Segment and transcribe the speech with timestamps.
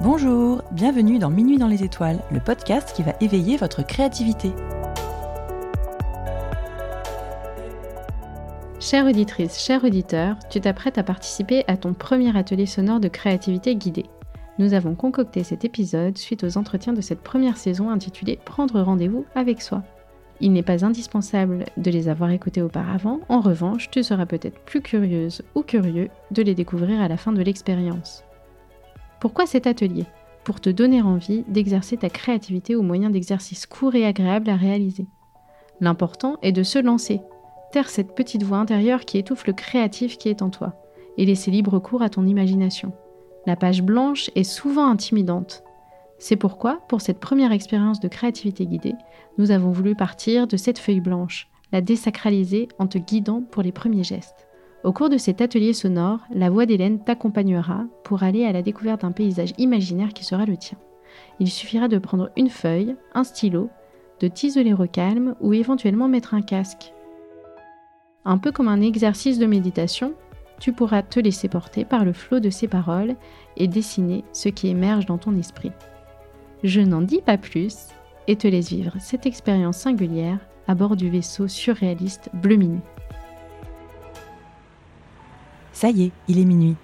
[0.00, 4.52] Bonjour, bienvenue dans Minuit dans les étoiles, le podcast qui va éveiller votre créativité.
[8.78, 13.74] Chère auditrice, cher auditeur, tu t'apprêtes à participer à ton premier atelier sonore de créativité
[13.74, 14.06] guidée.
[14.60, 19.26] Nous avons concocté cet épisode suite aux entretiens de cette première saison intitulée Prendre rendez-vous
[19.34, 19.82] avec soi.
[20.40, 24.80] Il n'est pas indispensable de les avoir écoutés auparavant, en revanche, tu seras peut-être plus
[24.80, 28.22] curieuse ou curieux de les découvrir à la fin de l'expérience.
[29.20, 30.04] Pourquoi cet atelier
[30.44, 35.06] Pour te donner envie d'exercer ta créativité au moyen d'exercices courts et agréables à réaliser.
[35.80, 37.20] L'important est de se lancer,
[37.72, 40.74] taire cette petite voix intérieure qui étouffe le créatif qui est en toi,
[41.16, 42.92] et laisser libre cours à ton imagination.
[43.46, 45.62] La page blanche est souvent intimidante.
[46.18, 48.94] C'est pourquoi, pour cette première expérience de créativité guidée,
[49.36, 53.72] nous avons voulu partir de cette feuille blanche, la désacraliser en te guidant pour les
[53.72, 54.47] premiers gestes.
[54.88, 59.02] Au cours de cet atelier sonore, la voix d'Hélène t'accompagnera pour aller à la découverte
[59.02, 60.78] d'un paysage imaginaire qui sera le tien.
[61.40, 63.68] Il suffira de prendre une feuille, un stylo,
[64.20, 66.94] de t'isoler au calme ou éventuellement mettre un casque.
[68.24, 70.14] Un peu comme un exercice de méditation,
[70.58, 73.14] tu pourras te laisser porter par le flot de ces paroles
[73.58, 75.72] et dessiner ce qui émerge dans ton esprit.
[76.64, 77.88] Je n'en dis pas plus
[78.26, 82.80] et te laisse vivre cette expérience singulière à bord du vaisseau surréaliste Bleu Minuit.
[85.78, 86.74] Ça y est, il est minuit.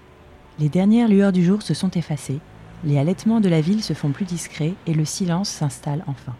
[0.57, 2.39] Les dernières lueurs du jour se sont effacées,
[2.85, 6.33] les halètements de la ville se font plus discrets et le silence s'installe enfin.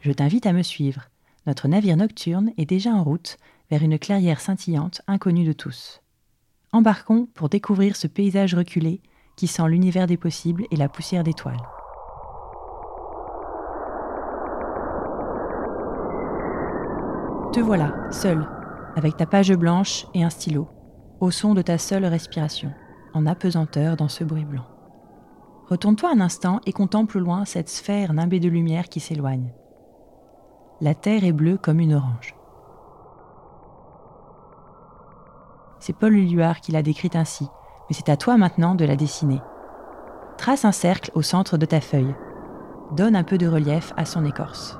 [0.00, 1.08] Je t'invite à me suivre.
[1.44, 3.36] Notre navire nocturne est déjà en route
[3.68, 6.02] vers une clairière scintillante inconnue de tous.
[6.70, 9.00] Embarquons pour découvrir ce paysage reculé
[9.34, 11.66] qui sent l'univers des possibles et la poussière d'étoiles.
[17.52, 18.46] Te voilà, seul,
[18.94, 20.68] avec ta page blanche et un stylo
[21.20, 22.72] au son de ta seule respiration,
[23.14, 24.66] en apesanteur dans ce bruit blanc.
[25.68, 29.52] Retourne-toi un instant et contemple loin cette sphère nimbée de lumière qui s'éloigne.
[30.80, 32.36] La terre est bleue comme une orange.
[35.80, 37.48] C'est Paul Luard qui l'a décrite ainsi,
[37.88, 39.40] mais c'est à toi maintenant de la dessiner.
[40.36, 42.14] Trace un cercle au centre de ta feuille.
[42.92, 44.78] Donne un peu de relief à son écorce.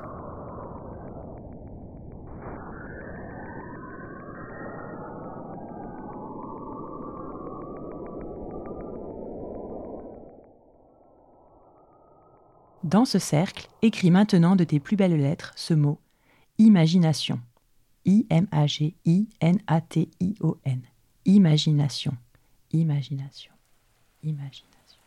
[12.87, 15.99] Dans ce cercle, écris maintenant de tes plus belles lettres ce mot
[16.57, 17.41] imagination.
[18.05, 18.81] I-M-A-G-I-N-A-T-I-O-N.
[21.25, 22.13] Imagination.
[22.71, 23.51] Imagination.
[24.23, 25.01] Imagination.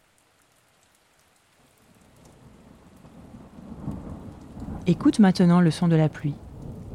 [4.86, 6.34] Écoute maintenant le son de la pluie.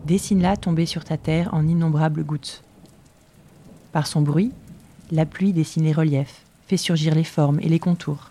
[0.05, 2.63] Dessine-la tomber sur ta terre en innombrables gouttes.
[3.91, 4.51] Par son bruit,
[5.09, 8.29] la pluie dessine les reliefs, fait surgir les formes et les contours.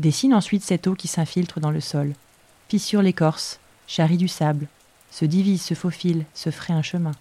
[0.00, 2.14] Dessine ensuite cette eau qui s'infiltre dans le sol,
[2.70, 4.66] fissure l'écorce, charrie du sable,
[5.10, 7.12] se divise, se faufile, se ferait un chemin.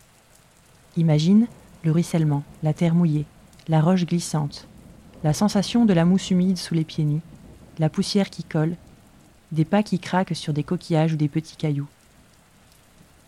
[0.95, 1.47] Imagine
[1.83, 3.25] le ruissellement, la terre mouillée,
[3.67, 4.65] la roche glissante,
[5.25, 7.19] la sensation de la mousse humide sous les pieds nus,
[7.79, 8.77] la poussière qui colle,
[9.51, 11.89] des pas qui craquent sur des coquillages ou des petits cailloux.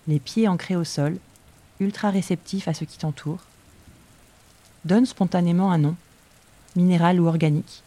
[0.08, 1.18] Les pieds ancrés au sol,
[1.82, 3.42] ultra réceptifs à ce qui t'entoure.
[4.86, 5.98] Donne spontanément un nom,
[6.78, 7.84] minéral ou organique,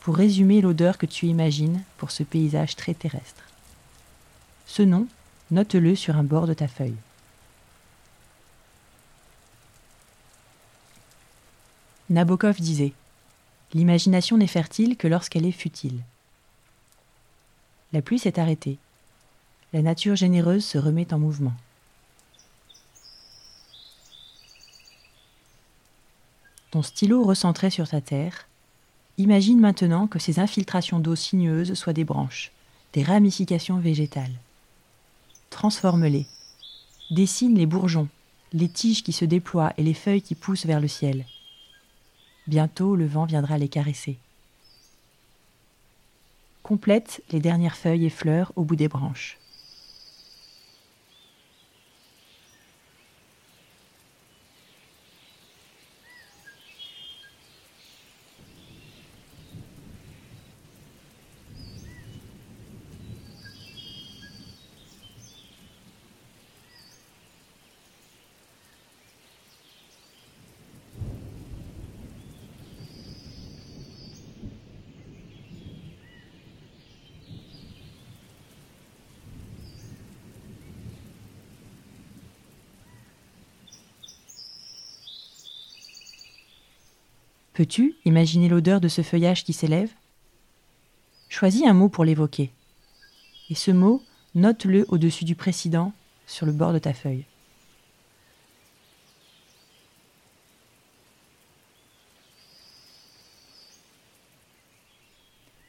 [0.00, 3.42] pour résumer l'odeur que tu imagines pour ce paysage très terrestre.
[4.66, 5.06] Ce nom,
[5.50, 6.96] note-le sur un bord de ta feuille.
[12.10, 12.92] Nabokov disait
[13.74, 16.00] L'imagination n'est fertile que lorsqu'elle est futile.
[17.92, 18.78] La pluie s'est arrêtée.
[19.72, 21.54] La nature généreuse se remet en mouvement.
[26.70, 28.46] Ton stylo recentré sur ta terre,
[29.18, 32.52] Imagine maintenant que ces infiltrations d'eau sinueuses soient des branches,
[32.92, 34.38] des ramifications végétales.
[35.50, 36.26] Transforme-les.
[37.10, 38.08] Dessine les bourgeons,
[38.52, 41.24] les tiges qui se déploient et les feuilles qui poussent vers le ciel.
[42.46, 44.18] Bientôt le vent viendra les caresser.
[46.62, 49.37] Complète les dernières feuilles et fleurs au bout des branches.
[87.58, 89.90] Peux-tu imaginer l'odeur de ce feuillage qui s'élève?
[91.28, 92.52] Choisis un mot pour l'évoquer.
[93.50, 94.00] Et ce mot,
[94.36, 95.92] note-le au-dessus du précédent
[96.28, 97.24] sur le bord de ta feuille.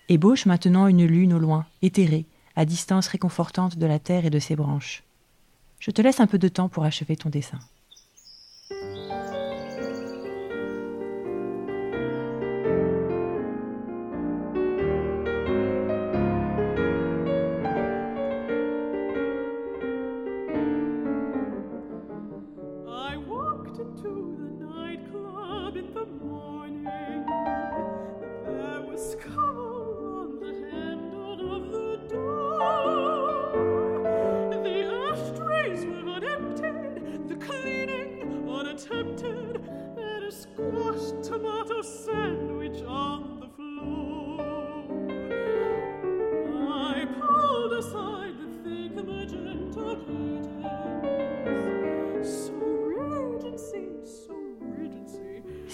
[0.09, 4.37] Ébauche maintenant une lune au loin, éthérée, à distance réconfortante de la terre et de
[4.37, 5.01] ses branches.
[5.79, 7.57] Je te laisse un peu de temps pour achever ton dessin.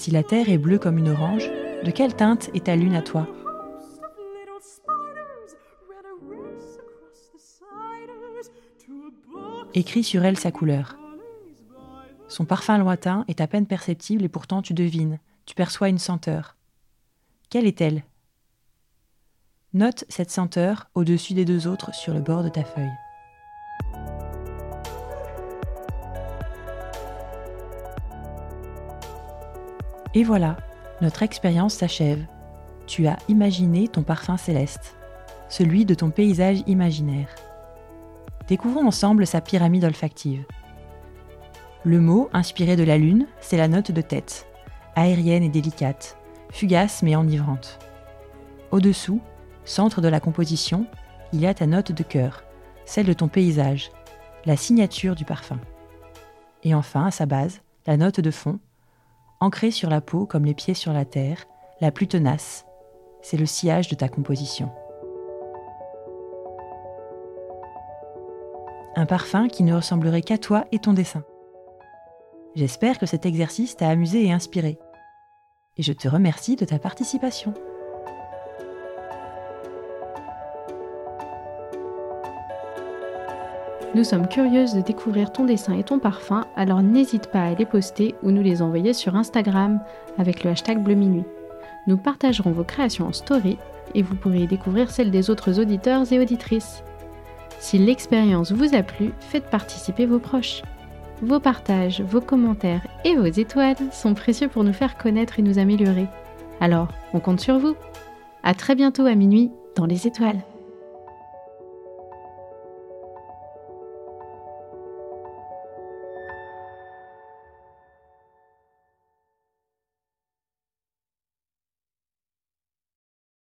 [0.05, 1.49] Si la terre est bleue comme une orange,
[1.83, 3.27] de quelle teinte est ta lune à toi?
[9.73, 10.95] Écris sur elle sa couleur.
[12.27, 15.17] Son parfum lointain est à peine perceptible et pourtant tu devines,
[15.47, 16.55] tu perçois une senteur.
[17.49, 18.03] Quelle est-elle?
[19.73, 22.93] Note cette senteur au-dessus des deux autres sur le bord de ta feuille.
[30.15, 30.55] Et voilà,
[31.01, 32.25] notre expérience s'achève.
[32.87, 34.95] Tu as imaginé ton parfum céleste,
[35.49, 37.27] celui de ton paysage imaginaire.
[38.47, 40.45] Découvrons ensemble sa pyramide olfactive.
[41.83, 44.47] Le mot, inspiré de la lune, c'est la note de tête,
[44.95, 46.17] aérienne et délicate,
[46.49, 47.77] fugace mais enivrante.
[48.71, 49.19] Au-dessous,
[49.65, 50.85] centre de la composition,
[51.33, 52.45] il y a ta note de cœur,
[52.85, 53.91] celle de ton paysage,
[54.45, 55.59] la signature du parfum.
[56.63, 58.59] Et enfin, à sa base, la note de fond,
[59.39, 61.45] ancrée sur la peau comme les pieds sur la terre,
[61.81, 62.65] la plus tenace,
[63.21, 64.71] c'est le sillage de ta composition.
[68.95, 71.23] Un parfum qui ne ressemblerait qu'à toi et ton dessin.
[72.55, 74.79] J'espère que cet exercice t'a amusé et inspiré.
[75.77, 77.53] Et je te remercie de ta participation.
[83.95, 87.65] Nous sommes curieuses de découvrir ton dessin et ton parfum, alors n'hésite pas à les
[87.65, 89.79] poster ou nous les envoyer sur Instagram
[90.17, 91.23] avec le hashtag Bleu Minuit.
[91.87, 93.57] Nous partagerons vos créations en story
[93.93, 96.83] et vous pourrez y découvrir celles des autres auditeurs et auditrices.
[97.59, 100.61] Si l'expérience vous a plu, faites participer vos proches.
[101.21, 105.57] Vos partages, vos commentaires et vos étoiles sont précieux pour nous faire connaître et nous
[105.57, 106.07] améliorer.
[106.59, 107.77] Alors, on compte sur vous.
[108.43, 110.41] À très bientôt à minuit dans les étoiles.